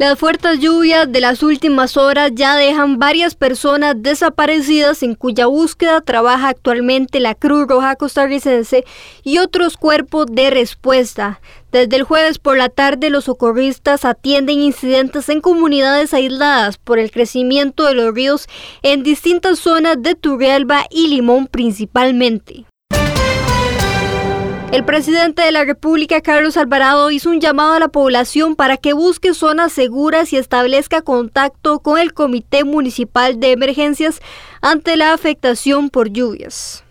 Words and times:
Las 0.00 0.18
fuertes 0.18 0.60
lluvias 0.60 1.12
de 1.12 1.20
las 1.20 1.42
últimas 1.42 1.98
horas 1.98 2.30
ya 2.34 2.56
dejan 2.56 2.98
varias 2.98 3.34
personas 3.34 3.96
desaparecidas 3.98 5.02
en 5.02 5.14
cuya 5.14 5.44
búsqueda 5.44 6.00
trabaja 6.00 6.48
actualmente 6.48 7.20
la 7.20 7.34
Cruz 7.34 7.66
Roja 7.68 7.96
costarricense 7.96 8.86
y 9.24 9.36
otros 9.36 9.76
cuerpos 9.76 10.24
de 10.30 10.48
respuesta. 10.48 11.42
Desde 11.70 11.96
el 11.96 12.04
jueves 12.04 12.38
por 12.38 12.56
la 12.56 12.70
tarde 12.70 13.10
los 13.10 13.24
socorristas 13.24 14.06
atienden 14.06 14.62
incidentes 14.62 15.28
en 15.28 15.42
comunidades 15.42 16.14
aisladas 16.14 16.78
por 16.78 16.98
el 16.98 17.10
crecimiento 17.10 17.84
de 17.84 17.92
los 17.92 18.14
ríos 18.14 18.48
en 18.80 19.02
distintas 19.02 19.58
zonas 19.58 19.96
de 20.00 20.14
Turrialba 20.14 20.86
y 20.88 21.08
Limón 21.08 21.46
principalmente. 21.46 22.64
El 24.72 24.84
presidente 24.84 25.42
de 25.42 25.50
la 25.50 25.64
República, 25.64 26.20
Carlos 26.20 26.56
Alvarado, 26.56 27.10
hizo 27.10 27.28
un 27.28 27.40
llamado 27.40 27.72
a 27.72 27.80
la 27.80 27.88
población 27.88 28.54
para 28.54 28.76
que 28.76 28.92
busque 28.92 29.34
zonas 29.34 29.72
seguras 29.72 30.32
y 30.32 30.36
establezca 30.36 31.02
contacto 31.02 31.80
con 31.80 31.98
el 31.98 32.14
Comité 32.14 32.62
Municipal 32.62 33.40
de 33.40 33.50
Emergencias 33.50 34.20
ante 34.62 34.96
la 34.96 35.12
afectación 35.12 35.90
por 35.90 36.10
lluvias. 36.10 36.84